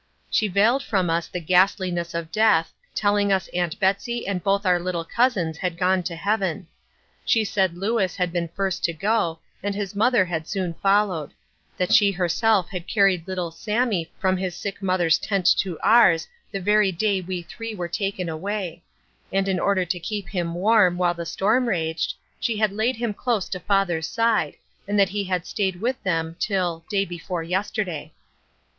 She 0.31 0.47
veiled 0.47 0.81
from 0.81 1.11
us 1.11 1.27
the 1.27 1.39
ghastliness 1.39 2.15
of 2.15 2.31
death, 2.31 2.73
telling 2.95 3.31
us 3.31 3.47
Aunt 3.49 3.79
Betsy 3.79 4.25
and 4.25 4.43
both 4.43 4.65
our 4.65 4.79
little 4.79 5.05
cousins 5.05 5.59
had 5.59 5.77
gone 5.77 6.01
to 6.01 6.15
heaven. 6.15 6.65
She 7.23 7.43
said 7.43 7.77
Lewis 7.77 8.15
had 8.15 8.33
been 8.33 8.47
first 8.47 8.83
to 8.85 8.93
go, 8.93 9.37
and 9.61 9.75
his 9.75 9.95
mother 9.95 10.25
had 10.25 10.47
soon 10.47 10.73
followed; 10.73 11.35
that 11.77 11.93
she 11.93 12.11
herself 12.11 12.67
had 12.71 12.87
carried 12.87 13.27
little 13.27 13.51
Sammie 13.51 14.11
from 14.17 14.37
his 14.37 14.55
sick 14.55 14.81
mother's 14.81 15.19
tent 15.19 15.45
to 15.59 15.77
ours 15.81 16.27
the 16.51 16.59
very 16.59 16.91
day 16.91 17.21
we 17.21 17.43
three 17.43 17.75
were 17.75 17.87
taken 17.87 18.27
away; 18.27 18.81
and 19.31 19.47
in 19.47 19.59
order 19.59 19.85
to 19.85 19.99
keep 19.99 20.29
him 20.29 20.55
warm 20.55 20.97
while 20.97 21.13
the 21.13 21.27
storm 21.27 21.69
raged, 21.69 22.15
she 22.39 22.57
had 22.57 22.71
laid 22.71 22.95
him 22.95 23.13
close 23.13 23.47
to 23.49 23.59
father's 23.59 24.07
side, 24.07 24.55
and 24.87 24.97
that 24.99 25.09
he 25.09 25.25
had 25.25 25.45
stayed 25.45 25.79
with 25.79 26.01
them 26.01 26.29
until 26.29 26.83
"day 26.89 27.05
before 27.05 27.43
yesterday." 27.43 28.11